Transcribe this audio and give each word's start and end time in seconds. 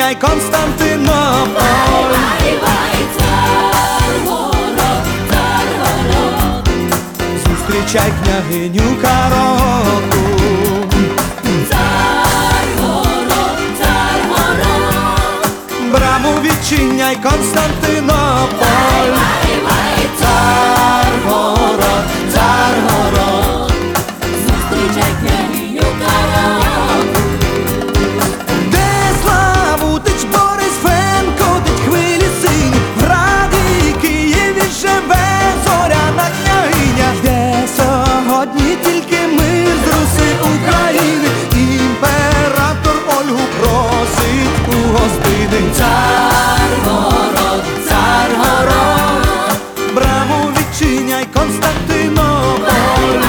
Константинополь. 0.00 1.60
Зустрічай 7.44 8.12
княгиню 8.22 8.96
Кароту. 9.02 10.20
Браму 15.92 16.32
відчиняй 16.42 17.16
Константинополь. 17.16 18.70
Відчиняй 51.10 51.26
Константинополь 51.34 53.24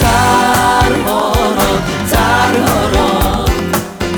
Цар 0.00 0.92
город, 1.06 1.82
цар 2.10 2.54
город. 2.66 3.50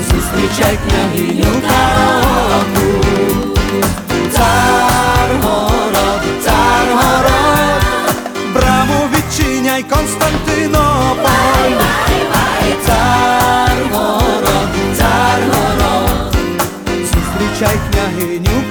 Зустрічай 0.09 0.77
княгиню 0.77 1.61
Кароту 1.61 2.87
Цар 4.31 5.29
город, 5.43 6.21
цар 6.43 6.87
город. 7.01 7.83
Браму 8.53 9.09
відчиняй 9.11 9.83
Константинополь 9.83 11.77
Цар 12.85 13.77
город, 13.91 14.69
цар 14.97 15.39
город. 15.53 16.35
Зустрічай 16.87 17.77
княгиню 17.91 18.64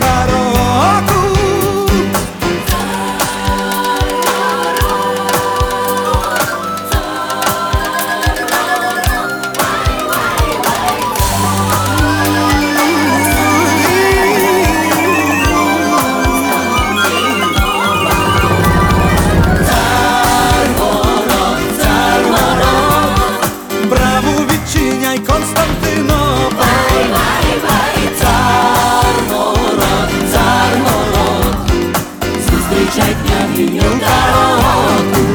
baiknya 33.04 33.40
di 33.52 33.66
karoku 34.00 35.33